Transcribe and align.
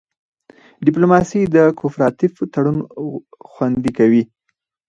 ډیپلوماسي 0.85 1.41
د 1.55 1.57
کوپراتیف 1.79 2.33
تړون 2.53 2.77
خوندي 3.51 3.91
کوي 3.97 4.23